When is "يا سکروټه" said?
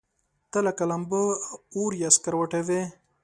2.01-2.59